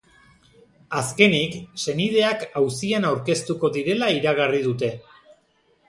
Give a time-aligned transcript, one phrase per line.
[0.99, 4.95] Azkenik, senideak auzian aurkeztuko direla iragarri dute.